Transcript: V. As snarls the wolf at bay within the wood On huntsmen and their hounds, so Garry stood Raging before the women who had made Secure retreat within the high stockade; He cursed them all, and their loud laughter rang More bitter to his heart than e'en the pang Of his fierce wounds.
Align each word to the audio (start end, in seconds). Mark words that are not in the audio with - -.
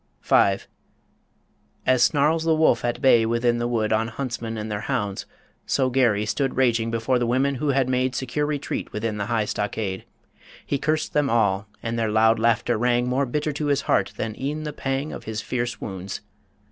V. 0.23 0.35
As 1.85 2.01
snarls 2.01 2.43
the 2.43 2.55
wolf 2.55 2.83
at 2.83 3.03
bay 3.03 3.23
within 3.23 3.59
the 3.59 3.67
wood 3.67 3.93
On 3.93 4.07
huntsmen 4.07 4.57
and 4.57 4.71
their 4.71 4.79
hounds, 4.89 5.27
so 5.67 5.91
Garry 5.91 6.25
stood 6.25 6.57
Raging 6.57 6.89
before 6.89 7.19
the 7.19 7.27
women 7.27 7.53
who 7.61 7.67
had 7.67 7.87
made 7.87 8.15
Secure 8.15 8.47
retreat 8.47 8.91
within 8.91 9.17
the 9.17 9.27
high 9.27 9.45
stockade; 9.45 10.05
He 10.65 10.79
cursed 10.79 11.13
them 11.13 11.29
all, 11.29 11.67
and 11.83 11.99
their 11.99 12.09
loud 12.09 12.39
laughter 12.39 12.79
rang 12.79 13.07
More 13.07 13.27
bitter 13.27 13.53
to 13.53 13.67
his 13.67 13.81
heart 13.81 14.13
than 14.17 14.35
e'en 14.41 14.63
the 14.63 14.73
pang 14.73 15.11
Of 15.11 15.25
his 15.25 15.39
fierce 15.39 15.79
wounds. 15.79 16.21